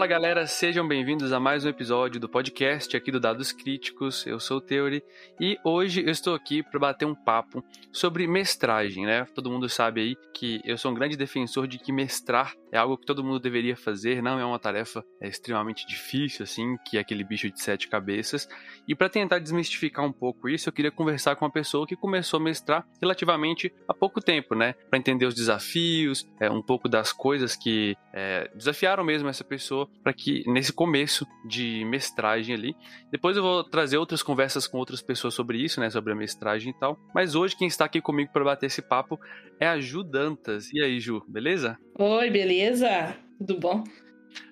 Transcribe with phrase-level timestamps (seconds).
[0.00, 4.26] Fala galera, sejam bem-vindos a mais um episódio do podcast aqui do Dados Críticos.
[4.26, 5.02] Eu sou o Theory
[5.38, 7.62] e hoje eu estou aqui para bater um papo
[7.92, 9.26] sobre mestragem, né?
[9.34, 12.96] Todo mundo sabe aí que eu sou um grande defensor de que mestrar é algo
[12.96, 17.00] que todo mundo deveria fazer, não é uma tarefa é, extremamente difícil, assim, que é
[17.00, 18.48] aquele bicho de sete cabeças.
[18.86, 22.38] E para tentar desmistificar um pouco isso, eu queria conversar com uma pessoa que começou
[22.38, 24.74] a mestrar relativamente há pouco tempo, né?
[24.88, 29.88] Para entender os desafios, é, um pouco das coisas que é, desafiaram mesmo essa pessoa
[30.02, 32.76] para que nesse começo de mestragem ali.
[33.10, 35.90] Depois eu vou trazer outras conversas com outras pessoas sobre isso, né?
[35.90, 36.98] Sobre a mestragem e tal.
[37.14, 39.18] Mas hoje quem está aqui comigo para bater esse papo
[39.58, 40.72] é a Ju Dantas.
[40.72, 41.78] E aí, Ju, beleza?
[42.02, 43.14] Oi, beleza?
[43.36, 43.84] Tudo bom?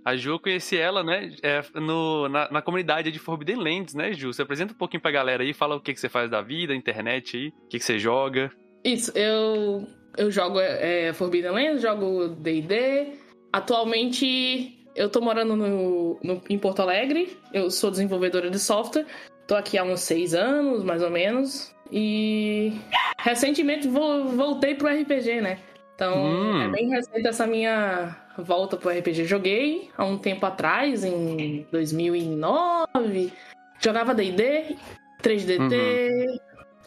[0.04, 4.12] A Ju, eu conheci ela, né, é, no, na, na, comunidade de Forbidden Lands, né,
[4.12, 4.30] Ju?
[4.30, 6.74] Você apresenta um pouquinho pra galera aí, fala o que, que você faz da vida,
[6.74, 8.52] internet aí, o que, que você joga.
[8.84, 13.14] Isso, eu, eu jogo é, Forbidden Lands, jogo D&D.
[13.50, 19.06] Atualmente, eu tô morando no, no, em Porto Alegre, eu sou desenvolvedora de software,
[19.46, 22.74] tô aqui há uns seis anos, mais ou menos, e
[23.18, 25.58] recentemente voltei pro RPG, né?
[25.98, 26.62] Então, hum.
[26.62, 29.24] é bem recente essa minha volta pro RPG.
[29.24, 33.32] Joguei há um tempo atrás, em 2009.
[33.80, 34.76] Jogava D&D,
[35.20, 36.38] 3DT, uhum.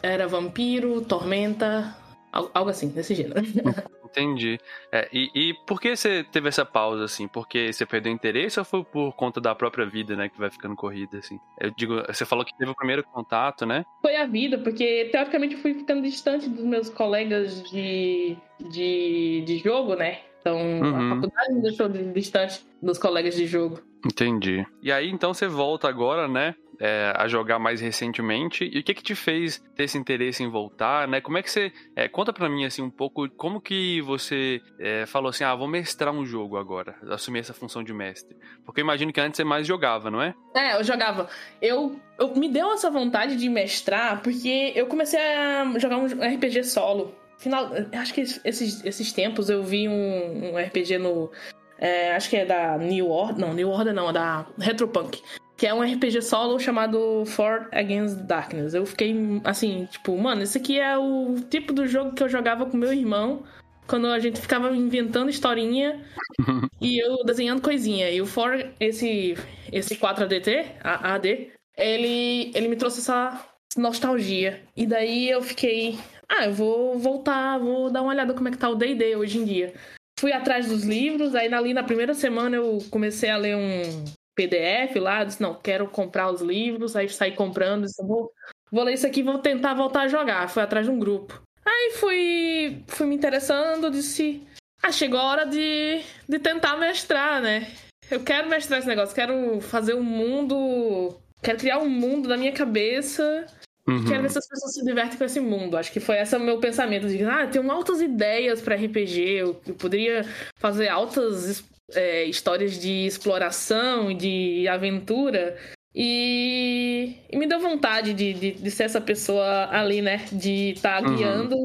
[0.02, 1.94] era vampiro, tormenta,
[2.32, 3.42] algo assim, desse gênero.
[4.12, 4.58] Entendi.
[4.92, 7.26] É, e, e por que você teve essa pausa, assim?
[7.26, 10.28] Porque você perdeu interesse ou foi por conta da própria vida, né?
[10.28, 11.40] Que vai ficando corrida, assim?
[11.58, 13.84] Eu digo, você falou que teve o primeiro contato, né?
[14.02, 19.58] Foi a vida, porque teoricamente eu fui ficando distante dos meus colegas de, de, de
[19.58, 20.20] jogo, né?
[20.40, 21.12] Então, uhum.
[21.12, 23.80] a faculdade me deixou distante dos colegas de jogo.
[24.04, 24.66] Entendi.
[24.82, 26.54] E aí, então, você volta agora, né?
[26.84, 28.68] É, a jogar mais recentemente.
[28.72, 31.20] E o que que te fez ter esse interesse em voltar, né?
[31.20, 31.72] Como é que você...
[31.94, 35.68] É, conta pra mim, assim, um pouco como que você é, falou assim, ah, vou
[35.68, 36.96] mestrar um jogo agora.
[37.08, 38.36] Assumir essa função de mestre.
[38.64, 40.34] Porque eu imagino que antes você mais jogava, não é?
[40.56, 41.28] É, eu jogava.
[41.60, 46.64] Eu, eu me deu essa vontade de mestrar porque eu comecei a jogar um RPG
[46.64, 51.30] solo final, acho que esses, esses tempos eu vi um, um RPG no.
[51.76, 53.38] É, acho que é da New Order.
[53.38, 55.20] Não, New Order não, é da Retropunk.
[55.62, 58.74] Que é um RPG solo chamado For Against Darkness.
[58.74, 59.14] Eu fiquei
[59.44, 62.92] assim, tipo, mano, esse aqui é o tipo do jogo que eu jogava com meu
[62.92, 63.44] irmão.
[63.86, 66.04] Quando a gente ficava inventando historinha
[66.82, 68.10] e eu desenhando coisinha.
[68.10, 69.36] E o For, esse,
[69.70, 73.46] esse 4ADT, AD, ele, ele me trouxe essa
[73.76, 74.64] nostalgia.
[74.76, 75.96] E daí eu fiquei,
[76.28, 79.38] ah, eu vou voltar, vou dar uma olhada como é que tá o D&D hoje
[79.38, 79.74] em dia.
[80.18, 84.96] Fui atrás dos livros, aí ali na primeira semana eu comecei a ler um PDF
[84.96, 88.30] lá, disse, não, quero comprar os livros, aí saí comprando, disse, vou,
[88.70, 90.48] vou ler isso aqui vou tentar voltar a jogar.
[90.48, 91.40] Fui atrás de um grupo.
[91.64, 94.42] Aí fui, fui me interessando, disse,
[94.82, 97.70] ah, chegou a hora de, de tentar mestrar, né?
[98.10, 102.52] Eu quero mestrar esse negócio, quero fazer um mundo, quero criar um mundo na minha
[102.52, 103.46] cabeça
[103.86, 104.04] Uhum.
[104.04, 105.76] Quero ver se as pessoas se divertem com esse mundo.
[105.76, 109.20] Acho que foi esse o meu pensamento de ah, eu tenho altas ideias para RPG,
[109.20, 110.24] eu, eu, poderia
[110.56, 111.64] fazer altas
[111.94, 115.56] é, histórias de exploração e de aventura.
[115.94, 120.24] E, e, me deu vontade de, de, de, ser essa pessoa ali, né?
[120.32, 121.16] De estar tá uhum.
[121.16, 121.56] guiando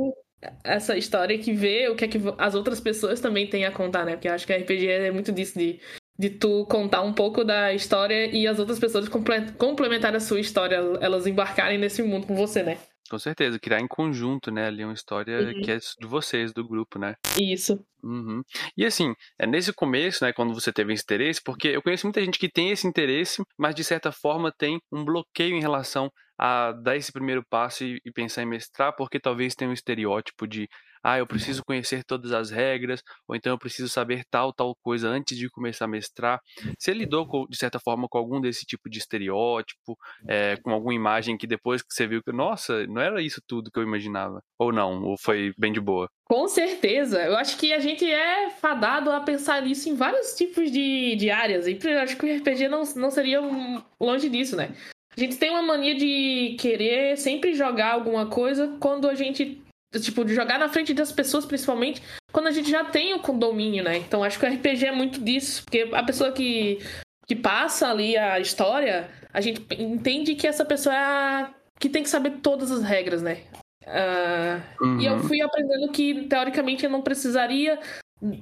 [0.63, 4.05] essa história que vê o que é que as outras pessoas também têm a contar,
[4.05, 4.13] né?
[4.13, 5.79] Porque eu acho que RPG é muito disso, de
[6.17, 9.07] de tu contar um pouco da história e as outras pessoas
[9.57, 12.77] complementarem a sua história, elas embarcarem nesse mundo com você, né?
[13.09, 14.67] Com certeza, criar em conjunto, né?
[14.67, 15.61] Ali uma história uhum.
[15.61, 17.15] que é de vocês, do grupo, né?
[17.39, 17.79] Isso.
[18.03, 18.41] Uhum.
[18.75, 22.23] E assim, é nesse começo, né, quando você teve esse interesse, porque eu conheço muita
[22.23, 26.71] gente que tem esse interesse, mas de certa forma tem um bloqueio em relação a
[26.71, 30.69] dar esse primeiro passo e, e pensar em mestrar, porque talvez tenha um estereótipo de
[31.03, 35.07] ah, eu preciso conhecer todas as regras, ou então eu preciso saber tal, tal coisa
[35.07, 36.39] antes de começar a mestrar.
[36.77, 39.97] Você lidou, com, de certa forma, com algum desse tipo de estereótipo,
[40.27, 43.71] é, com alguma imagem que depois que você viu que, nossa, não era isso tudo
[43.71, 44.41] que eu imaginava?
[44.59, 45.03] Ou não?
[45.03, 46.09] Ou foi bem de boa?
[46.25, 47.23] Com certeza.
[47.23, 51.29] Eu acho que a gente é fadado a pensar nisso em vários tipos de, de
[51.29, 51.67] áreas.
[51.67, 53.39] E eu acho que o RPG não, não seria
[53.99, 54.73] longe disso, né?
[55.15, 59.59] A gente tem uma mania de querer sempre jogar alguma coisa quando a gente
[60.01, 62.01] tipo, de jogar na frente das pessoas, principalmente,
[62.31, 63.97] quando a gente já tem o condomínio, né?
[63.97, 66.79] Então acho que o RPG é muito disso, porque a pessoa que,
[67.25, 72.03] que passa ali a história, a gente entende que essa pessoa é a que tem
[72.03, 73.43] que saber todas as regras, né?
[73.83, 74.99] Uh, uhum.
[74.99, 75.23] E eu uhum.
[75.23, 77.79] fui aprendendo que, teoricamente, eu não precisaria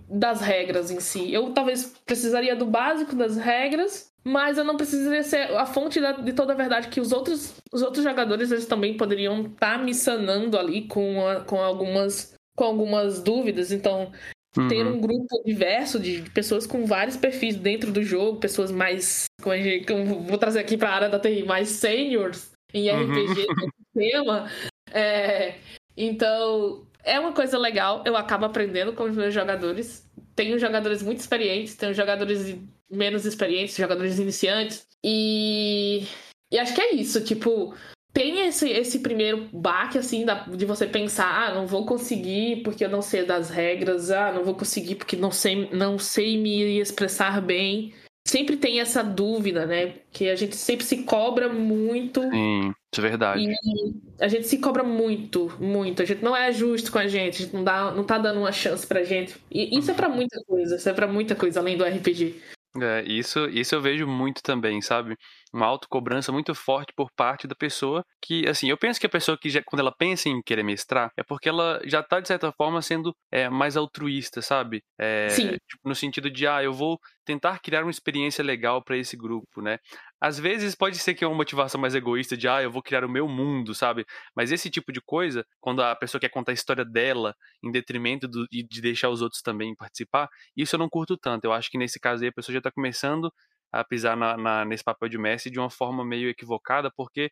[0.09, 1.33] das regras em si.
[1.33, 6.33] Eu talvez precisaria do básico das regras, mas eu não precisaria ser a fonte de
[6.33, 9.93] toda a verdade que os outros, os outros jogadores eles também poderiam estar tá me
[9.93, 13.71] sanando ali com, a, com algumas com algumas dúvidas.
[13.71, 14.11] Então,
[14.57, 14.67] uhum.
[14.67, 19.25] ter um grupo diverso de pessoas com vários perfis dentro do jogo, pessoas mais.
[19.41, 23.47] Como gente, como vou trazer aqui para a área da TI, mais seniors em RPG,
[23.47, 23.69] uhum.
[23.93, 24.51] tema.
[24.91, 25.55] É,
[25.97, 30.09] então, é uma coisa legal, eu acabo aprendendo com os meus jogadores.
[30.35, 32.57] Tenho jogadores muito experientes, tenho jogadores
[32.89, 34.85] menos experientes, jogadores iniciantes.
[35.03, 36.03] E,
[36.51, 37.75] e acho que é isso, tipo,
[38.11, 42.83] tem esse, esse primeiro baque, assim, da, de você pensar, ah, não vou conseguir porque
[42.83, 46.79] eu não sei das regras, ah, não vou conseguir porque não sei, não sei me
[46.79, 47.93] expressar bem.
[48.27, 49.95] Sempre tem essa dúvida, né?
[50.11, 52.21] Que a gente sempre se cobra muito.
[52.31, 53.43] Sim, é verdade.
[53.43, 56.01] E a gente se cobra muito, muito.
[56.01, 58.39] A gente não é justo com a gente, a gente não, dá, não tá dando
[58.39, 59.35] uma chance pra gente.
[59.51, 62.35] E isso é para muita coisa, isso é pra muita coisa além do RPG.
[62.81, 65.15] É, isso, isso eu vejo muito também, sabe?
[65.55, 69.37] Uma autocobrança muito forte por parte da pessoa que, assim, eu penso que a pessoa
[69.37, 72.51] que já, quando ela pensa em querer mestrar, é porque ela já tá, de certa
[72.51, 74.83] forma, sendo é, mais altruísta, sabe?
[74.99, 75.51] É, Sim.
[75.51, 79.61] Tipo, no sentido de, ah, eu vou tentar criar uma experiência legal para esse grupo,
[79.61, 79.77] né?
[80.19, 83.05] Às vezes pode ser que é uma motivação mais egoísta de, ah, eu vou criar
[83.05, 84.05] o meu mundo, sabe?
[84.35, 88.27] Mas esse tipo de coisa, quando a pessoa quer contar a história dela em detrimento
[88.27, 91.45] do, de deixar os outros também participar, isso eu não curto tanto.
[91.45, 93.31] Eu acho que nesse caso aí a pessoa já tá começando
[93.71, 97.31] a pisar na, na, nesse papel de mestre de uma forma meio equivocada, porque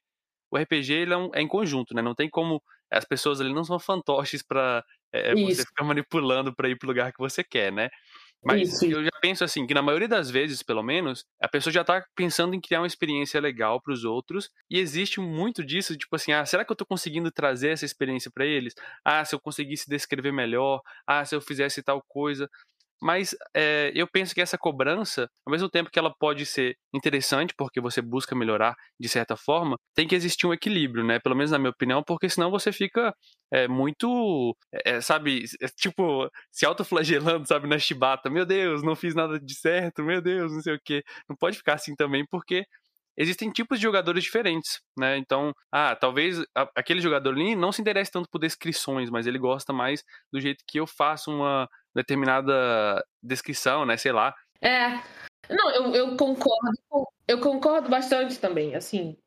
[0.51, 2.01] o RPG ele é, um, é em conjunto, né?
[2.01, 6.53] Não tem como as pessoas ali não são fantoches para é, é você ficar manipulando
[6.56, 7.89] para ir pro lugar que você quer, né?
[8.44, 8.85] Mas Isso.
[8.85, 12.06] eu já penso assim, que na maioria das vezes, pelo menos, a pessoa já tá
[12.13, 16.33] pensando em criar uma experiência legal para os outros, e existe muito disso, tipo assim,
[16.33, 18.74] ah, será que eu tô conseguindo trazer essa experiência para eles?
[19.03, 22.50] Ah, se eu conseguisse descrever melhor, ah, se eu fizesse tal coisa.
[23.04, 27.54] Mas é, eu penso que essa cobrança, ao mesmo tempo que ela pode ser interessante,
[27.58, 31.20] porque você busca melhorar de certa forma, tem que existir um equilíbrio, né?
[31.20, 33.14] Pelo menos na minha opinião, porque senão você fica
[33.52, 34.56] é, muito,
[34.86, 35.44] é, sabe,
[35.76, 38.30] tipo, se autoflagelando, sabe, na chibata.
[38.30, 41.04] Meu Deus, não fiz nada de certo, meu Deus, não sei o quê.
[41.28, 42.64] Não pode ficar assim também, porque
[43.18, 45.18] existem tipos de jogadores diferentes, né?
[45.18, 46.44] Então, ah, talvez
[46.75, 50.63] aquele jogador ali não se interesse tanto por descrições, mas ele gosta mais do jeito
[50.68, 53.98] que eu faço uma determinada descrição, né?
[53.98, 54.33] Sei lá.
[54.62, 55.00] É.
[55.50, 57.07] Não, eu, eu concordo.
[57.27, 59.18] Eu concordo bastante também, assim,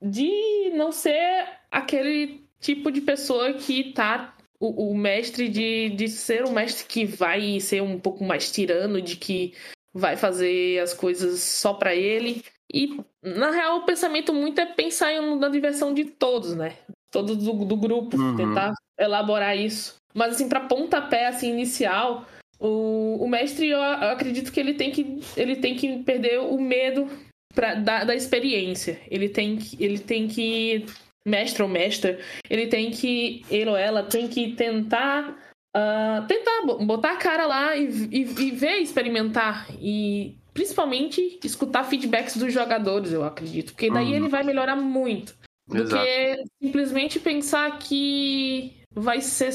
[0.00, 6.44] de não ser aquele tipo de pessoa que tá o, o, mestre de, de ser
[6.44, 9.54] um mestre que vai ser um pouco mais tirano, de que
[9.92, 12.44] vai fazer as coisas só para ele.
[12.72, 16.74] E, na real, o pensamento muito é pensar na diversão de todos, né?
[17.10, 18.36] Todos do, do grupo, uhum.
[18.36, 19.96] tentar elaborar isso.
[20.14, 22.26] Mas, assim, para pontapé, assim, inicial,
[22.58, 26.58] o, o mestre, eu, eu, acredito que ele tem que, ele tem que perder o
[26.60, 27.08] medo
[27.54, 29.00] pra, da, da experiência.
[29.10, 30.86] Ele tem que, ele tem que,
[31.26, 32.18] mestre ou mestra,
[32.48, 35.36] ele tem que, ele ou ela tem que tentar
[35.74, 42.36] Uh, tentar botar a cara lá e, e, e, ver, experimentar e principalmente escutar feedbacks
[42.36, 44.14] dos jogadores, eu acredito, porque daí uhum.
[44.14, 45.34] ele vai melhorar muito.
[45.66, 46.04] Do Exato.
[46.04, 49.52] que simplesmente pensar que vai ser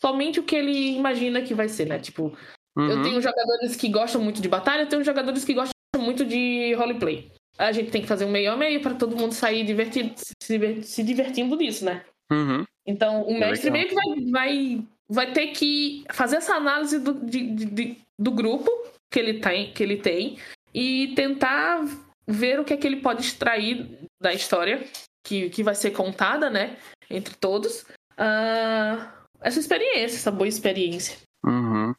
[0.00, 1.98] somente o que ele imagina que vai ser, né?
[1.98, 2.36] Tipo,
[2.76, 2.90] uhum.
[2.90, 6.74] eu tenho jogadores que gostam muito de batalha, eu tenho jogadores que gostam muito de
[6.74, 7.30] roleplay.
[7.58, 10.82] A gente tem que fazer um meio a meio para todo mundo sair divertido, se,
[10.82, 12.02] se divertindo disso, né?
[12.32, 12.64] Uhum.
[12.86, 17.14] Então, o mestre é meio que vai, vai, vai ter que fazer essa análise do,
[17.14, 18.70] de, de, do grupo
[19.10, 20.38] que ele, tem, que ele tem
[20.72, 21.84] e tentar
[22.26, 24.86] ver o que é que ele pode extrair da história
[25.24, 26.76] que, que vai ser contada, né?
[27.08, 27.82] Entre todos.
[28.12, 31.18] Uh, essa experiência, essa boa experiência.
[31.44, 31.94] Uhum.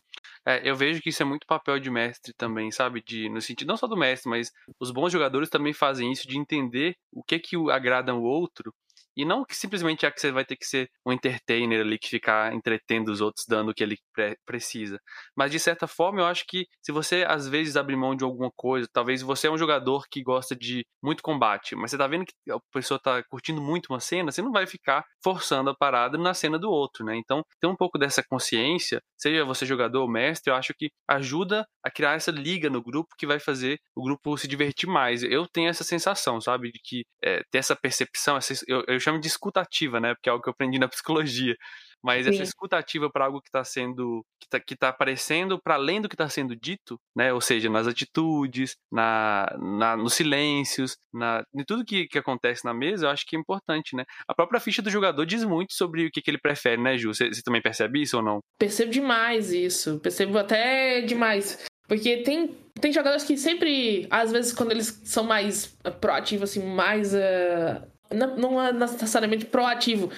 [0.45, 3.01] É, eu vejo que isso é muito papel de mestre também, sabe?
[3.01, 6.37] De, no sentido não só do mestre, mas os bons jogadores também fazem isso de
[6.37, 8.73] entender o que é que agrada o outro
[9.15, 12.09] e não que simplesmente é que você vai ter que ser um entertainer ali que
[12.09, 14.99] ficar entretendo os outros dando o que ele pre precisa.
[15.35, 18.51] Mas de certa forma, eu acho que se você às vezes abrir mão de alguma
[18.55, 22.25] coisa, talvez você é um jogador que gosta de muito combate, mas você tá vendo
[22.25, 26.17] que a pessoa tá curtindo muito uma cena, você não vai ficar forçando a parada
[26.17, 27.15] na cena do outro, né?
[27.17, 31.65] Então, ter um pouco dessa consciência, seja você jogador ou mestre, eu acho que ajuda
[31.83, 35.23] a criar essa liga no grupo que vai fazer o grupo se divertir mais.
[35.23, 39.19] Eu tenho essa sensação, sabe, de que é, ter essa percepção, essa, eu, eu chamo
[39.19, 40.13] de escutativa, né?
[40.13, 41.55] Porque é algo que eu aprendi na psicologia.
[42.03, 42.31] Mas Sim.
[42.31, 46.09] essa escutativa para algo que está sendo que está que tá aparecendo para além do
[46.09, 47.31] que está sendo dito, né?
[47.31, 52.73] Ou seja, nas atitudes, na, na nos silêncios, na em tudo que, que acontece na
[52.73, 54.03] mesa, eu acho que é importante, né?
[54.27, 57.13] A própria ficha do jogador diz muito sobre o que, que ele prefere, né, Ju?
[57.13, 58.39] Você, você também percebe isso ou não?
[58.57, 59.99] Percebo demais isso.
[59.99, 61.63] Percebo até demais.
[61.87, 67.13] Porque tem, tem jogadores que sempre, às vezes, quando eles são mais proativos, assim, mais.
[67.13, 70.09] Uh, não, é necessariamente proativo,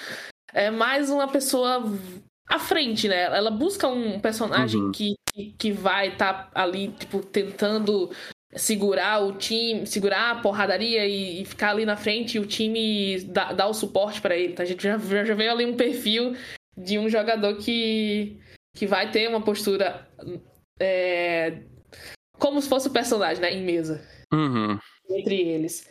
[0.52, 1.82] é mais uma pessoa
[2.48, 3.22] à frente, né?
[3.22, 4.92] Ela busca um personagem uhum.
[4.92, 5.14] que,
[5.58, 8.10] que, vai estar tá ali, tipo, tentando
[8.54, 13.20] segurar o time, segurar a porradaria e, e, ficar ali na frente e o time
[13.24, 14.52] dá, dá o suporte para ele.
[14.52, 14.62] Tá?
[14.62, 16.36] A gente já, já vê ali um perfil
[16.76, 18.38] de um jogador que,
[18.76, 20.06] que vai ter uma postura
[20.80, 21.62] é,
[22.38, 23.52] como se fosse o personagem, né?
[23.52, 24.06] Em mesa.
[24.32, 24.78] Uhum.
[25.10, 25.88] Entre eles.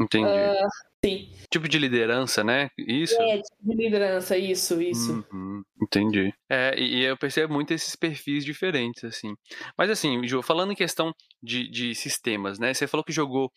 [0.00, 0.24] Entendi.
[0.24, 0.68] Uh,
[1.06, 1.28] sim.
[1.50, 2.68] Tipo de liderança, né?
[2.76, 3.14] Isso?
[3.20, 5.24] É, tipo de liderança, isso, isso.
[5.32, 5.62] Uhum.
[5.80, 6.32] Entendi.
[6.50, 9.34] É, e, eu percebo muito esses perfis diferentes, assim.
[9.78, 12.74] Mas assim, Ju, falando em questão de, de sistemas, né?
[12.74, 13.50] Você falou que jogou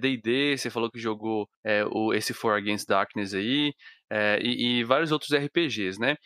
[0.00, 3.72] D&D, é, você falou que jogou é, o, esse For Against Darkness aí,
[4.10, 6.16] é, e, e, vários outros RPGs, né?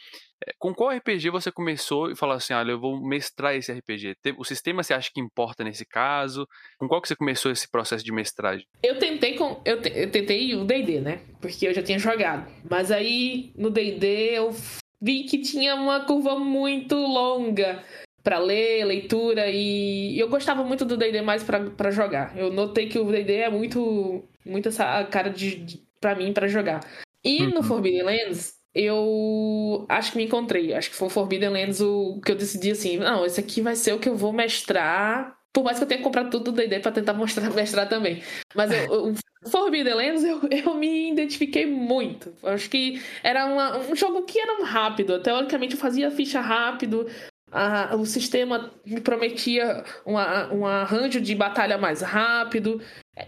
[0.44, 4.16] É, com qual RPG você começou e falou assim, olha, eu vou mestrar esse RPG?
[4.36, 6.46] O sistema você acha que importa nesse caso?
[6.78, 8.66] Com qual que você começou esse processo de mestragem?
[8.82, 11.20] Eu tentei com eu, te, eu tentei o D&D, né?
[11.40, 12.50] Porque eu já tinha jogado.
[12.68, 14.54] Mas aí no D&D eu
[15.00, 17.82] vi que tinha uma curva muito longa
[18.22, 22.36] para ler, leitura e eu gostava muito do D&D mais para jogar.
[22.36, 26.46] Eu notei que o D&D é muito muito essa cara de, de para mim para
[26.46, 26.80] jogar.
[27.24, 27.54] E uhum.
[27.54, 30.74] no Forbidden Lands eu acho que me encontrei.
[30.74, 33.74] Acho que foi o Forbidden Lands o que eu decidi assim, não, esse aqui vai
[33.74, 35.34] ser o que eu vou mestrar.
[35.52, 38.22] Por mais que eu tenha comprado tudo do D&D pra tentar mostrar, mestrar também.
[38.54, 39.14] Mas eu, o
[39.50, 42.34] Forbidden Lands eu, eu me identifiquei muito.
[42.42, 45.22] Acho que era uma, um jogo que era rápido.
[45.22, 47.06] Teoricamente eu fazia ficha rápido.
[47.52, 52.80] A, o sistema me prometia uma, um arranjo de batalha mais rápido.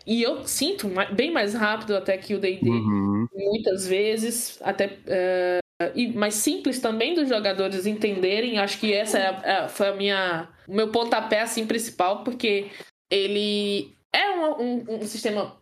[0.07, 3.27] E eu sinto bem mais rápido até que o D&D, uhum.
[3.35, 8.59] muitas vezes, até uh, e mais simples também dos jogadores entenderem.
[8.59, 12.71] Acho que essa é, é, foi a minha, o meu pontapé assim principal, porque
[13.11, 15.57] ele é um, um, um sistema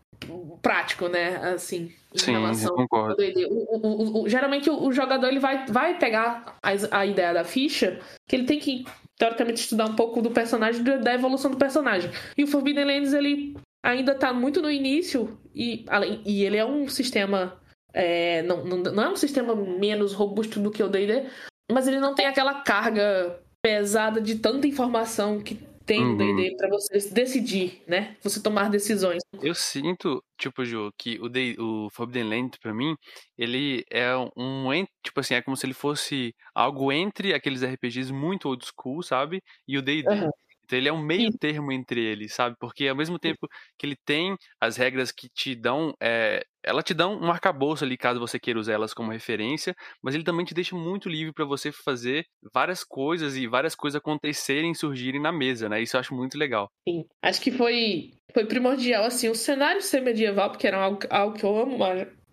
[0.63, 1.37] prático, né?
[1.55, 1.93] Assim,
[2.23, 3.17] em Sim, relação eu concordo.
[3.17, 3.47] D&D.
[3.47, 8.37] O, o, geralmente o, jogador ele vai, vai pegar a, a ideia da ficha, que
[8.37, 8.85] ele tem que
[9.19, 12.11] teoricamente estudar um pouco do personagem, da evolução do personagem.
[12.37, 16.65] E o Forbidden Lands ele ainda está muito no início e, além, e ele é
[16.65, 17.61] um sistema.
[17.93, 21.25] É, não, não, não é um sistema menos robusto do que o DD,
[21.73, 25.55] mas ele não tem aquela carga pesada de tanta informação que
[25.87, 26.17] tem no uhum.
[26.17, 28.17] D&D para você decidir, né?
[28.23, 29.23] Você tomar decisões.
[29.41, 32.97] Eu sinto, tipo, Ju, que o, D, o Forbidden Land, pra mim,
[33.39, 38.49] ele é um, tipo assim, é como se ele fosse algo entre aqueles RPGs muito
[38.49, 39.41] old school, sabe?
[39.67, 40.09] E o D&D.
[40.09, 40.31] Uhum.
[40.67, 42.57] Então ele é um meio termo entre eles, sabe?
[42.59, 46.93] Porque ao mesmo tempo que ele tem as regras que te dão, é, ela te
[46.93, 50.53] dá um arcabouço ali caso você queira usar elas como referência, mas ele também te
[50.53, 55.69] deixa muito livre para você fazer várias coisas e várias coisas acontecerem, surgirem na mesa,
[55.69, 55.81] né?
[55.81, 56.69] Isso eu acho muito legal.
[56.87, 61.37] Sim, acho que foi foi primordial assim o cenário ser medieval, porque era algo, algo
[61.39, 61.79] que eu amo,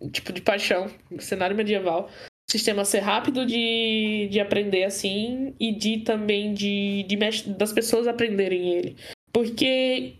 [0.02, 0.88] um tipo de paixão,
[1.20, 2.10] cenário medieval
[2.54, 7.18] sistema ser rápido de, de aprender assim e de também de, de
[7.58, 8.96] das pessoas aprenderem ele.
[9.34, 10.14] Porque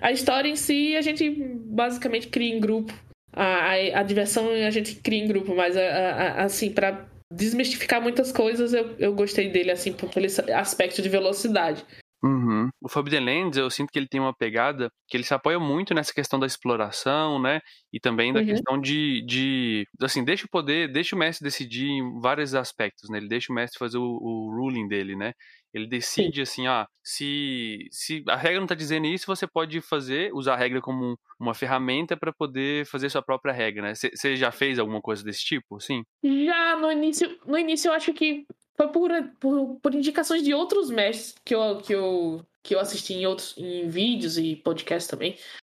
[0.00, 2.92] a história em si a gente basicamente cria em grupo.
[3.32, 8.02] A, a, a diversão a gente cria em grupo, mas a, a, assim, para desmistificar
[8.02, 11.82] muitas coisas, eu, eu gostei dele, assim, por esse aspecto de velocidade.
[12.22, 12.68] Uhum.
[12.82, 15.94] O Forbidden Lands, eu sinto que ele tem uma pegada que ele se apoia muito
[15.94, 17.60] nessa questão da exploração, né?
[17.92, 18.46] E também da uhum.
[18.46, 23.18] questão de, de, assim, deixa o poder, deixa o mestre decidir em vários aspectos, né?
[23.18, 25.32] Ele deixa o mestre fazer o, o ruling dele, né?
[25.72, 26.42] Ele decide Sim.
[26.42, 30.56] assim, ah, se, se a regra não está dizendo isso, você pode fazer, usar a
[30.56, 33.94] regra como uma ferramenta para poder fazer sua própria regra, né?
[33.94, 36.02] Você já fez alguma coisa desse tipo, sim?
[36.22, 38.44] Já no início, no início eu acho que
[38.80, 43.12] foi por, por, por indicações de outros mestres que eu, que eu, que eu assisti
[43.12, 45.36] em outros em vídeos e podcasts também.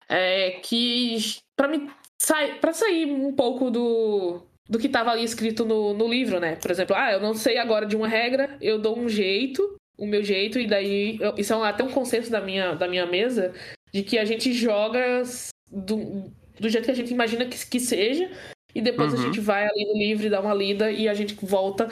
[0.08, 1.16] É, que
[1.56, 1.90] para mim
[2.20, 6.54] sai, para sair um pouco do, do que estava ali escrito no, no livro, né?
[6.54, 10.06] Por exemplo, ah, eu não sei agora de uma regra, eu dou um jeito, o
[10.06, 11.18] meu jeito, e daí.
[11.20, 13.52] Eu, isso é até um consenso da minha, da minha mesa,
[13.92, 15.22] de que a gente joga
[15.68, 16.30] do,
[16.60, 18.30] do jeito que a gente imagina que, que seja,
[18.72, 19.18] e depois uhum.
[19.18, 21.88] a gente vai ali no livro e dá uma lida e a gente volta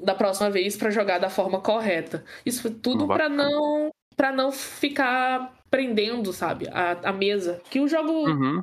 [0.00, 2.24] da próxima vez para jogar da forma correta.
[2.46, 7.60] Isso tudo para não para não ficar prendendo, sabe, a, a mesa.
[7.70, 8.60] Que o jogo uhum.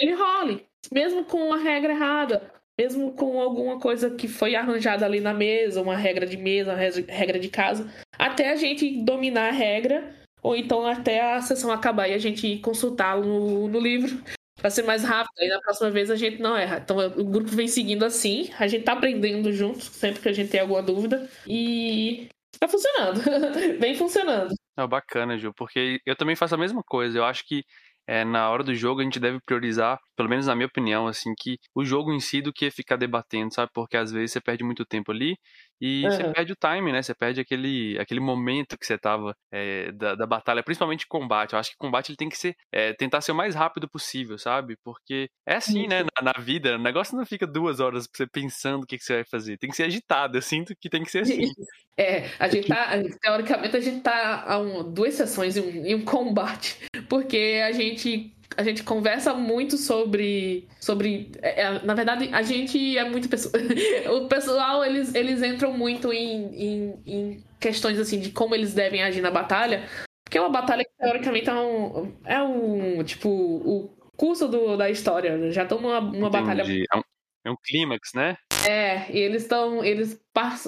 [0.00, 2.50] ele, role, mesmo com a regra errada.
[2.78, 6.78] mesmo com alguma coisa que foi arranjada ali na mesa, uma regra de mesa, uma
[6.78, 12.08] regra de casa, até a gente dominar a regra, ou então até a sessão acabar
[12.08, 14.22] e a gente consultá-lo no, no livro
[14.62, 15.32] para ser mais rápido.
[15.38, 16.78] Aí na próxima vez a gente não erra.
[16.78, 20.50] Então o grupo vem seguindo assim, a gente tá aprendendo juntos sempre que a gente
[20.50, 22.28] tem alguma dúvida e
[22.58, 23.20] tá funcionando.
[23.80, 24.54] vem funcionando.
[24.78, 27.18] É bacana, Ju, porque eu também faço a mesma coisa.
[27.18, 27.62] Eu acho que
[28.06, 31.32] é, na hora do jogo a gente deve priorizar, pelo menos na minha opinião, assim,
[31.36, 33.70] que o jogo em si do que ficar debatendo, sabe?
[33.74, 35.36] Porque às vezes você perde muito tempo ali
[35.82, 36.10] e uhum.
[36.12, 37.02] você perde o time, né?
[37.02, 41.54] Você perde aquele, aquele momento que você tava é, da, da batalha, principalmente combate.
[41.54, 44.38] Eu acho que combate ele tem que ser, é, tentar ser o mais rápido possível,
[44.38, 44.76] sabe?
[44.84, 46.04] Porque é assim, né?
[46.04, 49.02] Na, na, vida, o negócio não fica duas horas pra você pensando o que, que
[49.02, 49.58] você vai fazer.
[49.58, 50.38] Tem que ser agitado.
[50.38, 51.50] Eu sinto que tem que ser assim.
[51.98, 55.94] É, a gente tá, teoricamente, a gente tá a um, duas sessões em um, em
[55.96, 56.78] um combate.
[57.08, 60.68] Porque a gente a gente conversa muito sobre.
[60.80, 63.28] sobre é, é na verdade, a gente é muito.
[64.10, 69.02] o pessoal, eles, eles entram muito em, em, em, questões assim de como eles devem
[69.02, 69.88] agir na batalha.
[70.24, 72.16] Porque é uma batalha que, teoricamente, é um.
[72.24, 73.04] É um.
[73.04, 75.50] Tipo, o curso do, da história.
[75.52, 76.62] Já estão numa, numa batalha.
[76.62, 77.02] É um,
[77.44, 78.36] é um clímax, né?
[78.66, 79.84] É, e eles estão.
[79.84, 80.20] Eles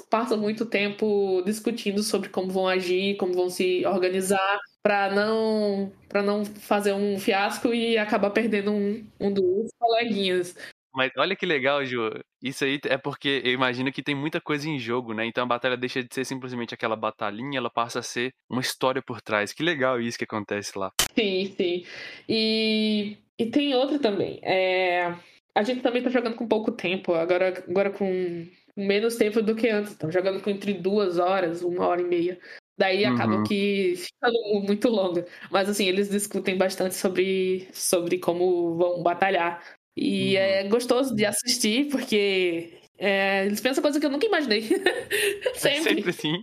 [0.09, 6.21] passam muito tempo discutindo sobre como vão agir, como vão se organizar para não para
[6.21, 10.55] não fazer um fiasco e acabar perdendo um, um dos coleguinhas.
[10.93, 12.11] Mas olha que legal, Ju.
[12.41, 15.25] Isso aí é porque eu imagino que tem muita coisa em jogo, né?
[15.25, 19.01] Então a batalha deixa de ser simplesmente aquela batalhinha, ela passa a ser uma história
[19.01, 19.51] por trás.
[19.51, 20.91] Que legal isso que acontece lá.
[21.15, 21.83] Sim, sim.
[22.29, 24.39] E, e tem outra também.
[24.43, 25.15] É...
[25.55, 28.45] A gente também tá jogando com pouco tempo, agora, agora com
[28.77, 29.93] menos tempo do que antes.
[29.93, 32.39] Estamos jogando com entre duas horas, uma hora e meia.
[32.77, 33.13] Daí uhum.
[33.13, 34.31] acaba que fica
[34.65, 35.25] muito longa.
[35.49, 39.63] Mas assim, eles discutem bastante sobre, sobre como vão batalhar.
[39.95, 40.41] E uhum.
[40.41, 44.61] é gostoso de assistir, porque é, eles pensam coisa que eu nunca imaginei.
[45.55, 45.95] Sempre.
[45.95, 46.41] Sempre sim.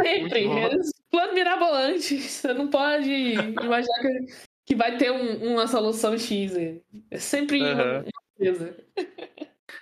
[0.00, 0.44] Sempre.
[0.44, 2.20] Eles, plano mirabolante.
[2.20, 4.26] Você não pode imaginar que,
[4.66, 6.56] que vai ter um, uma solução X.
[7.10, 7.72] É sempre uhum.
[7.72, 8.76] uma, uma coisa.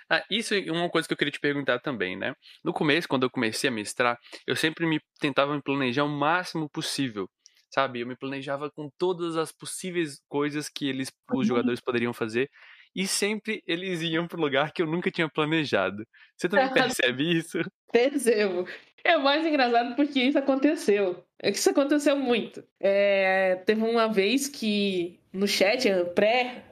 [0.09, 2.33] Ah, isso é uma coisa que eu queria te perguntar também, né?
[2.63, 6.69] No começo, quando eu comecei a mestrar, eu sempre me tentava me planejar o máximo
[6.69, 7.29] possível,
[7.69, 7.99] sabe?
[7.99, 11.43] Eu me planejava com todas as possíveis coisas que eles, os uhum.
[11.43, 12.49] jogadores poderiam fazer,
[12.95, 16.03] e sempre eles iam para um lugar que eu nunca tinha planejado.
[16.35, 17.59] Você também percebe isso?
[17.91, 18.65] Percebo.
[19.03, 21.23] É mais engraçado porque isso aconteceu.
[21.39, 22.63] É que isso aconteceu muito.
[22.79, 25.87] É, teve uma vez que no chat,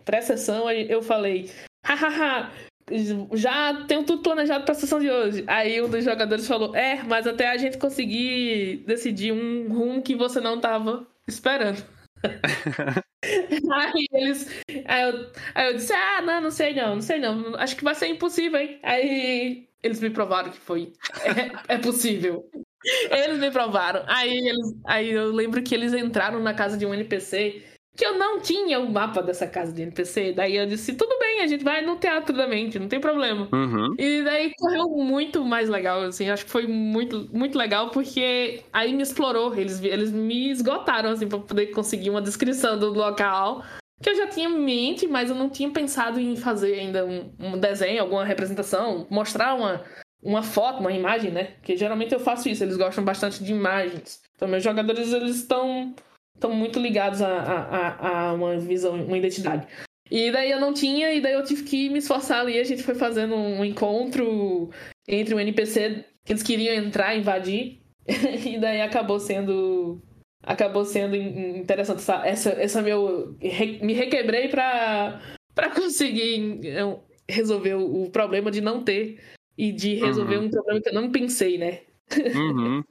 [0.03, 1.51] pré-sessão, pré eu falei:
[1.85, 2.51] hahaha,
[3.33, 5.43] já tenho tudo planejado para a sessão de hoje.
[5.47, 10.15] Aí um dos jogadores falou: É, mas até a gente conseguir decidir um rumo que
[10.15, 11.83] você não tava esperando.
[13.23, 14.47] aí eles.
[14.85, 17.55] Aí eu, aí eu disse: Ah, não, não sei não, não sei não.
[17.55, 18.79] Acho que vai ser impossível, hein?
[18.83, 20.93] Aí eles me provaram que foi.
[21.67, 22.47] É, é possível.
[23.09, 24.03] Eles me provaram.
[24.07, 27.63] Aí, eles, aí eu lembro que eles entraram na casa de um NPC
[27.95, 30.33] que eu não tinha o mapa dessa casa de NPC.
[30.33, 33.47] Daí eu disse, tudo bem, a gente vai no teatro da mente, não tem problema.
[33.53, 33.95] Uhum.
[33.97, 38.93] E daí correu muito mais legal, assim, acho que foi muito, muito legal, porque aí
[38.93, 43.63] me explorou, eles, eles me esgotaram, assim, pra poder conseguir uma descrição do local.
[44.03, 47.31] Que eu já tinha em mente, mas eu não tinha pensado em fazer ainda um,
[47.39, 49.81] um desenho, alguma representação, mostrar uma,
[50.21, 51.45] uma foto, uma imagem, né?
[51.45, 54.19] Porque geralmente eu faço isso, eles gostam bastante de imagens.
[54.35, 55.95] Então meus jogadores, eles estão
[56.35, 59.67] estão muito ligados a, a, a, uma visão, uma identidade.
[60.09, 62.59] E daí eu não tinha, e daí eu tive que me esforçar ali.
[62.59, 64.69] A gente foi fazendo um encontro
[65.07, 67.81] entre um NPC que eles queriam entrar, invadir.
[68.07, 70.01] e daí acabou sendo.
[70.43, 71.99] Acabou sendo interessante.
[71.99, 73.35] Essa, essa, essa meu.
[73.81, 75.19] Me requebrei pra,
[75.55, 76.61] pra conseguir
[77.27, 79.19] resolver o problema de não ter.
[79.57, 80.45] E de resolver uhum.
[80.45, 81.79] um problema que eu não pensei, né?
[82.11, 82.83] Uhum.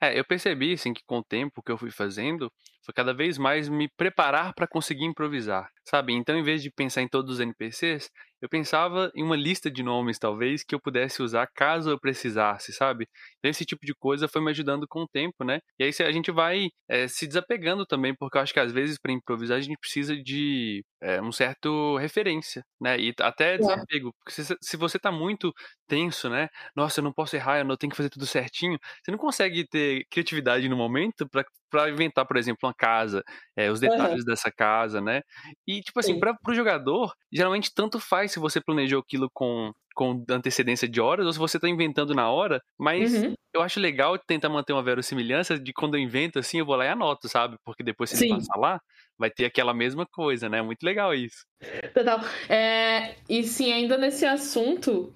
[0.00, 2.50] É, eu percebi, assim, que com o tempo que eu fui fazendo,
[2.84, 6.12] foi cada vez mais me preparar para conseguir improvisar, sabe?
[6.12, 9.82] Então, em vez de pensar em todos os NPCs, eu pensava em uma lista de
[9.82, 13.06] nomes, talvez, que eu pudesse usar caso eu precisasse, sabe?
[13.38, 15.60] Então, esse tipo de coisa foi me ajudando com o tempo, né?
[15.78, 18.98] E aí a gente vai é, se desapegando também, porque eu acho que às vezes
[19.00, 22.98] para improvisar a gente precisa de é, um certo referência, né?
[22.98, 24.12] E até desapego.
[24.18, 25.52] Porque se, se você tá muito
[25.92, 26.48] tenso, né?
[26.74, 28.78] Nossa, eu não posso errar, eu não tenho que fazer tudo certinho.
[29.02, 31.28] Você não consegue ter criatividade no momento
[31.70, 33.22] para inventar, por exemplo, uma casa,
[33.54, 34.24] é, os detalhes uhum.
[34.24, 35.20] dessa casa, né?
[35.66, 40.24] E, tipo assim, para o jogador, geralmente tanto faz se você planejou aquilo com com
[40.30, 43.34] antecedência de horas, ou se você tá inventando na hora, mas uhum.
[43.52, 46.86] eu acho legal tentar manter uma verossimilhança de quando eu invento assim, eu vou lá
[46.86, 47.58] e anoto, sabe?
[47.62, 48.80] Porque depois se ele passar lá,
[49.18, 50.62] vai ter aquela mesma coisa, né?
[50.62, 51.44] Muito legal isso.
[51.92, 52.20] Total.
[52.48, 55.12] É, e sim, ainda nesse assunto,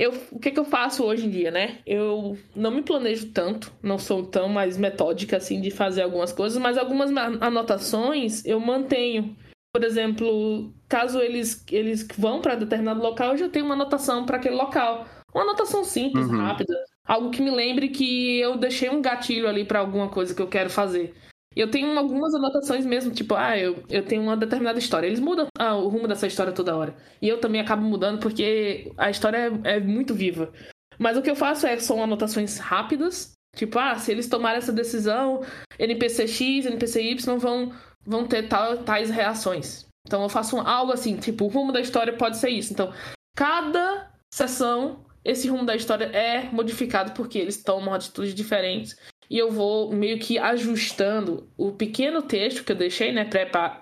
[0.00, 1.80] eu, o que, que eu faço hoje em dia, né?
[1.86, 6.56] Eu não me planejo tanto, não sou tão mais metódica assim de fazer algumas coisas,
[6.56, 9.36] mas algumas anotações eu mantenho.
[9.70, 14.38] Por exemplo, caso eles, eles vão para determinado local, eu já tenho uma anotação para
[14.38, 15.06] aquele local.
[15.34, 16.38] Uma anotação simples, uhum.
[16.38, 16.74] rápida.
[17.06, 20.48] Algo que me lembre que eu deixei um gatilho ali para alguma coisa que eu
[20.48, 21.14] quero fazer.
[21.56, 25.06] Eu tenho algumas anotações mesmo, tipo, ah, eu, eu tenho uma determinada história.
[25.06, 26.94] Eles mudam ah, o rumo dessa história toda hora.
[27.20, 30.52] E eu também acabo mudando porque a história é, é muito viva.
[30.96, 33.32] Mas o que eu faço é são anotações rápidas.
[33.56, 35.44] Tipo, ah, se eles tomarem essa decisão,
[35.76, 37.72] NPC X, NPC Y vão,
[38.06, 39.86] vão ter tal, tais reações.
[40.06, 42.72] Então eu faço algo assim, tipo, o rumo da história pode ser isso.
[42.72, 42.92] Então,
[43.36, 48.96] cada sessão, esse rumo da história é modificado porque eles tomam atitudes diferentes
[49.30, 53.28] e eu vou meio que ajustando o pequeno texto que eu deixei, né,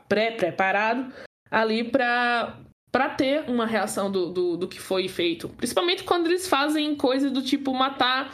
[0.09, 1.13] pré-preparado,
[1.51, 5.47] ali para para ter uma reação do, do, do, que foi feito.
[5.51, 8.33] Principalmente quando eles fazem coisas do tipo matar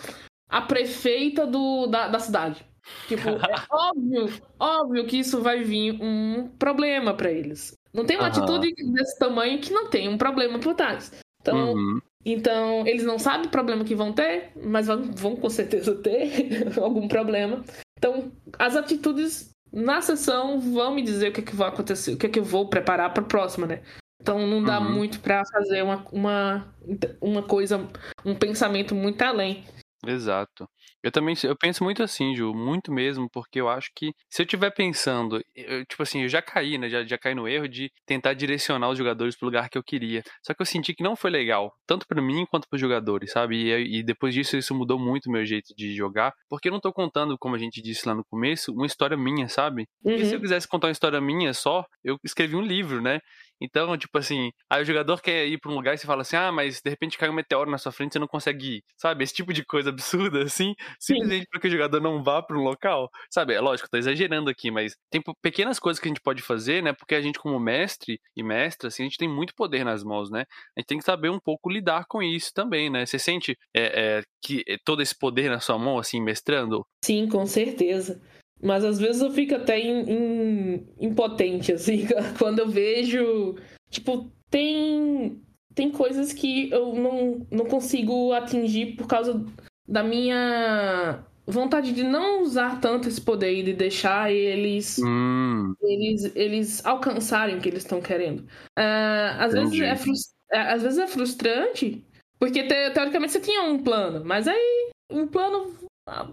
[0.49, 2.65] a prefeita do, da, da cidade.
[3.09, 3.35] Tipo, é
[3.69, 7.77] óbvio, óbvio que isso vai vir um problema para eles.
[7.93, 8.29] Não tem uma uhum.
[8.29, 11.13] atitude desse tamanho que não tem um problema por trás.
[11.41, 12.01] Então, uhum.
[12.25, 16.79] Então, eles não sabem o problema que vão ter, mas vão, vão com certeza ter
[16.81, 17.63] algum problema.
[17.99, 22.17] Então, as atitudes na sessão vão me dizer o que, é que vai acontecer, o
[22.17, 23.83] que, é que eu vou preparar para a próxima, né?
[24.21, 24.95] Então não dá uhum.
[24.95, 26.75] muito para fazer uma, uma,
[27.21, 27.87] uma coisa,
[28.25, 29.65] um pensamento muito além.
[30.07, 30.67] Exato.
[31.05, 34.45] Eu também eu penso muito assim, Ju, muito mesmo, porque eu acho que se eu
[34.45, 36.89] estiver pensando, eu, tipo assim, eu já caí, né?
[36.89, 40.23] Já, já caí no erro de tentar direcionar os jogadores pro lugar que eu queria.
[40.43, 43.33] Só que eu senti que não foi legal, tanto para mim quanto para os jogadores,
[43.33, 43.57] sabe?
[43.57, 46.81] E, e, depois disso isso mudou muito o meu jeito de jogar, porque eu não
[46.81, 49.87] tô contando, como a gente disse lá no começo, uma história minha, sabe?
[50.03, 50.15] Uhum.
[50.15, 53.21] E se eu quisesse contar uma história minha só, eu escrevi um livro, né?
[53.61, 56.37] Então, tipo assim, aí o jogador quer ir pra um lugar e você fala assim,
[56.37, 58.85] ah, mas de repente cai um meteoro na sua frente e você não consegue ir.
[58.97, 59.25] Sabe?
[59.25, 63.11] Esse tipo de coisa absurda, assim, simplesmente porque o jogador não vá para um local.
[63.31, 63.55] Sabe?
[63.55, 66.93] É lógico, tô exagerando aqui, mas tem pequenas coisas que a gente pode fazer, né?
[66.93, 70.31] Porque a gente, como mestre e mestra, assim, a gente tem muito poder nas mãos,
[70.31, 70.45] né?
[70.77, 73.07] A gente tem que saber um pouco lidar com isso também, né?
[73.07, 76.87] Você sente é, é, que todo esse poder na sua mão, assim, mestrando?
[77.05, 78.21] Sim, com certeza.
[78.65, 82.07] Mas às vezes eu fico até in, in, impotente, assim,
[82.39, 83.57] quando eu vejo.
[83.91, 85.41] Tipo, tem.
[85.75, 89.45] Tem coisas que eu não, não consigo atingir por causa
[89.89, 95.75] da minha vontade de não usar tanto esse poder e de deixar eles hum.
[95.83, 98.41] eles, eles alcançarem o que eles estão querendo.
[98.79, 102.05] Uh, às, vezes é é, às vezes é frustrante,
[102.39, 105.75] porque te, teoricamente você tinha um plano, mas aí o plano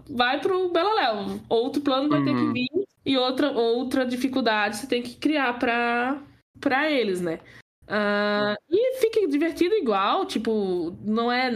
[0.08, 1.40] vai pro Beleléu.
[1.48, 2.24] Outro plano vai uhum.
[2.24, 2.52] ter que uhum.
[2.52, 2.68] vir
[3.04, 6.22] e outra, outra dificuldade você tem que criar pra,
[6.60, 7.40] pra eles, né?
[7.84, 11.50] Uh, e fica divertido igual, tipo, não é.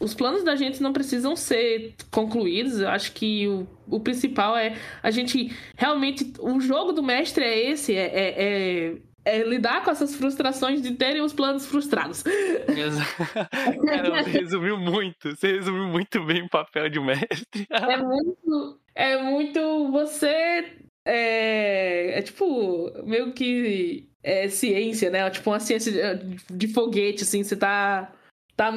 [0.00, 2.80] Os planos da gente não precisam ser concluídos.
[2.80, 6.32] Eu acho que o, o principal é a gente realmente.
[6.40, 10.94] O jogo do mestre é esse: é, é, é é lidar com essas frustrações de
[10.94, 12.22] terem os planos frustrados.
[13.86, 15.36] Cara, você resumiu muito.
[15.36, 17.66] Você resumiu muito bem o papel de mestre.
[17.70, 18.80] é muito.
[18.94, 20.72] É muito você.
[21.04, 25.28] É, é tipo, meio que é ciência, né?
[25.30, 28.12] Tipo uma ciência de, de foguete, assim, você tá,
[28.56, 28.72] tá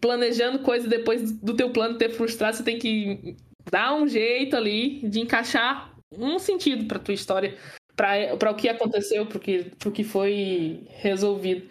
[0.00, 3.36] planejando coisa depois do teu plano ter frustrado, você tem que
[3.70, 7.56] dar um jeito ali de encaixar um sentido pra tua história
[7.96, 11.68] para o que aconteceu, para o que, foi resolvido.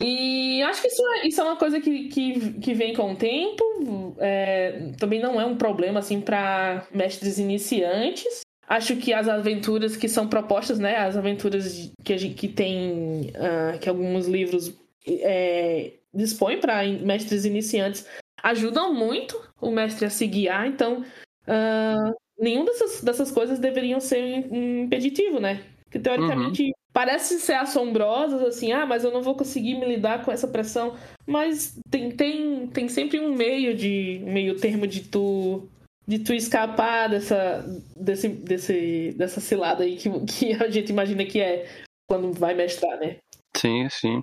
[0.00, 3.16] E acho que isso é, isso é uma coisa que, que, que vem com o
[3.16, 4.16] tempo.
[4.18, 8.40] É, também não é um problema assim para mestres iniciantes.
[8.68, 13.32] Acho que as aventuras que são propostas, né, as aventuras que, a gente, que tem,
[13.34, 14.74] uh, que alguns livros
[15.06, 18.06] é, dispõem para mestres iniciantes,
[18.42, 20.66] ajudam muito o mestre a se guiar.
[20.66, 25.62] Então, uh, nenhum dessas, dessas coisas deveriam ser impeditivo, né?
[25.90, 26.72] Que teoricamente uhum.
[26.92, 30.94] parece ser assombrosas, assim, ah, mas eu não vou conseguir me lidar com essa pressão.
[31.26, 35.68] Mas tem, tem, tem sempre um meio de meio termo de tu
[36.06, 37.62] de tu escapar dessa,
[37.94, 41.68] desse, desse, dessa cilada aí que, que a gente imagina que é
[42.08, 43.18] quando vai mestrar, né?
[43.58, 44.22] Sim, sim.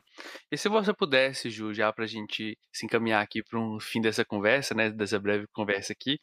[0.50, 4.00] E se você pudesse, Ju, já para a gente se encaminhar aqui para um fim
[4.00, 6.18] dessa conversa, né, dessa breve conversa aqui,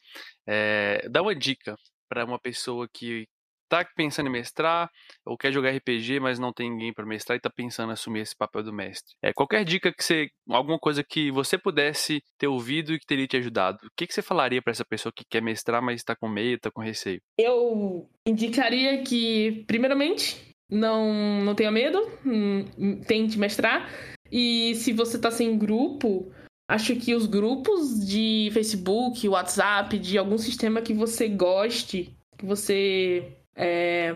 [0.47, 1.75] é, dá uma dica
[2.09, 3.27] para uma pessoa que
[3.69, 4.89] tá pensando em mestrar
[5.25, 8.21] ou quer jogar RPG, mas não tem ninguém para mestrar e tá pensando em assumir
[8.21, 9.15] esse papel do mestre.
[9.21, 13.27] É, qualquer dica que você, alguma coisa que você pudesse ter ouvido e que teria
[13.27, 16.15] te ajudado, o que, que você falaria para essa pessoa que quer mestrar, mas está
[16.15, 17.21] com medo, está com receio?
[17.37, 22.65] Eu indicaria que, primeiramente, não, não tenha medo, hum,
[23.05, 23.89] tente mestrar.
[24.31, 26.31] E se você tá sem grupo,
[26.67, 33.37] acho que os grupos de Facebook, WhatsApp, de algum sistema que você goste, que você
[33.55, 34.15] é,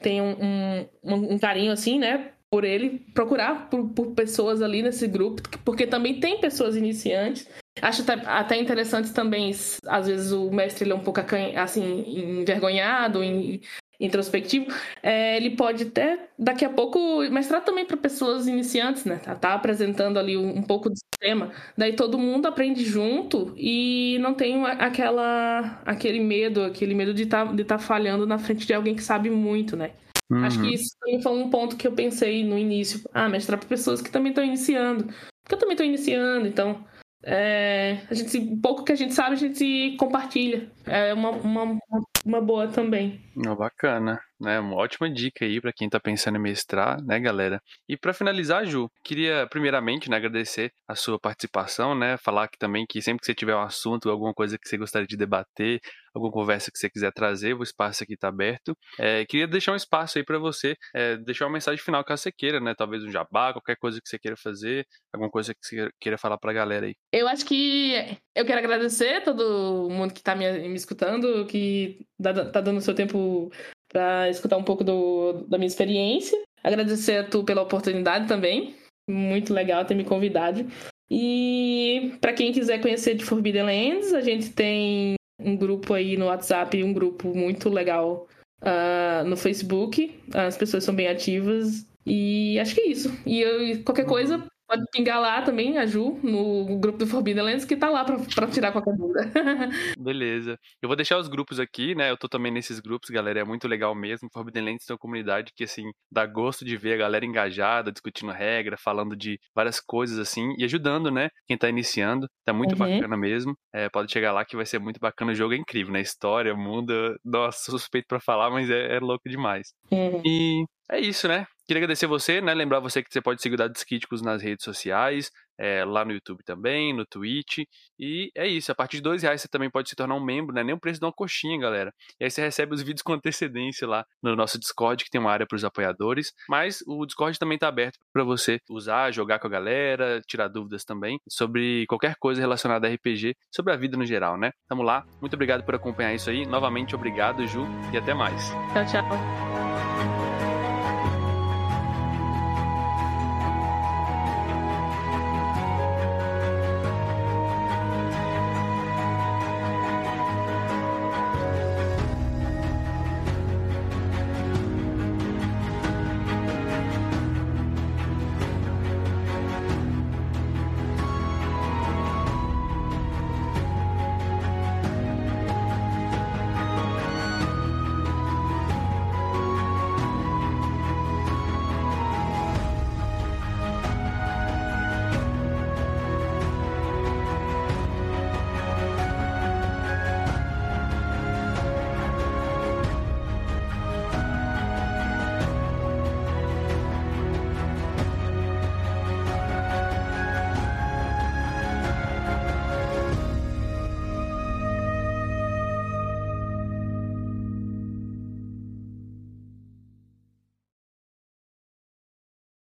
[0.00, 2.32] tem um, um, um, carinho assim, né?
[2.50, 7.48] Por ele, procurar por, por, pessoas ali nesse grupo, porque também tem pessoas iniciantes.
[7.82, 9.50] Acho até, até interessante também,
[9.86, 11.20] às vezes o mestre ele é um pouco
[11.56, 12.04] assim,
[12.40, 13.60] envergonhado, em,
[13.98, 14.66] introspectivo,
[15.02, 19.16] é, ele pode até daqui a pouco mestrar também para pessoas iniciantes, né?
[19.16, 24.18] Tá, tá apresentando ali um, um, pouco do sistema, daí todo mundo aprende junto e
[24.20, 28.66] não tem aquela aquele medo, aquele medo de estar tá, de tá falhando na frente
[28.66, 29.92] de alguém que sabe muito, né?
[30.30, 30.44] Uhum.
[30.44, 33.00] Acho que isso também foi um ponto que eu pensei no início.
[33.14, 35.04] Ah, mestrar para pessoas que também estão iniciando.
[35.04, 36.84] Porque eu também estou iniciando, então
[37.22, 40.70] é, a gente, pouco que a gente sabe, a gente compartilha.
[40.86, 41.78] É uma, uma,
[42.24, 43.20] uma boa também.
[43.36, 44.58] Oh, bacana, né?
[44.60, 47.60] Uma ótima dica aí para quem tá pensando em mestrar, né, galera?
[47.88, 52.16] E para finalizar, Ju, queria primeiramente né, agradecer a sua participação, né?
[52.18, 55.06] Falar que também que sempre que você tiver um assunto, alguma coisa que você gostaria
[55.06, 55.80] de debater,
[56.14, 58.76] alguma conversa que você quiser trazer, o espaço aqui está aberto.
[58.98, 62.32] É, queria deixar um espaço aí para você, é, deixar uma mensagem final caso você
[62.32, 62.74] queira, né?
[62.76, 66.38] Talvez um jabá, qualquer coisa que você queira fazer, alguma coisa que você queira falar
[66.38, 66.94] para a galera aí.
[67.12, 72.60] Eu acho que eu quero agradecer todo mundo que está me, me escutando, que está
[72.60, 73.50] dando seu tempo
[73.88, 76.38] para escutar um pouco do, da minha experiência.
[76.62, 78.74] Agradecer a tu pela oportunidade também.
[79.08, 80.66] Muito legal ter me convidado.
[81.10, 86.26] E para quem quiser conhecer de Forbidden Lands, a gente tem um grupo aí no
[86.26, 88.26] WhatsApp, um grupo muito legal
[88.62, 90.20] uh, no Facebook.
[90.34, 91.86] As pessoas são bem ativas.
[92.04, 93.16] E acho que é isso.
[93.24, 97.64] E eu, qualquer coisa, Pode pingar lá também, a Ju, no grupo do Forbidden Lands,
[97.64, 99.20] que tá lá pra, pra tirar qualquer dúvida.
[99.98, 100.58] Beleza.
[100.82, 102.10] Eu vou deixar os grupos aqui, né?
[102.10, 103.40] Eu tô também nesses grupos, galera.
[103.40, 104.28] É muito legal mesmo.
[104.32, 108.32] Forbidden Lands tem uma comunidade que, assim, dá gosto de ver a galera engajada, discutindo
[108.32, 111.28] regra, falando de várias coisas, assim, e ajudando, né?
[111.46, 112.28] Quem tá iniciando.
[112.44, 112.78] Tá muito uhum.
[112.78, 113.56] bacana mesmo.
[113.72, 115.30] É, pode chegar lá que vai ser muito bacana.
[115.30, 116.00] O jogo é incrível, né?
[116.00, 117.16] História, mundo.
[117.24, 119.72] Nossa, suspeito para falar, mas é, é louco demais.
[119.92, 120.22] Uhum.
[120.24, 121.46] E é isso, né?
[121.66, 122.54] Queria agradecer você, né?
[122.54, 126.12] Lembrar você que você pode seguir o Dados Críticos nas redes sociais, é, lá no
[126.12, 127.58] YouTube também, no Twitch.
[127.98, 130.54] E é isso, a partir de dois reais você também pode se tornar um membro,
[130.54, 130.62] né?
[130.62, 131.92] Nem o preço de uma coxinha, galera.
[132.20, 135.32] E aí você recebe os vídeos com antecedência lá no nosso Discord, que tem uma
[135.32, 136.32] área para os apoiadores.
[136.48, 140.84] Mas o Discord também está aberto para você usar, jogar com a galera, tirar dúvidas
[140.84, 144.52] também sobre qualquer coisa relacionada a RPG, sobre a vida no geral, né?
[144.68, 145.04] Tamo lá.
[145.20, 146.46] Muito obrigado por acompanhar isso aí.
[146.46, 148.50] Novamente, obrigado, Ju, e até mais.
[148.72, 149.55] Tchau, tchau.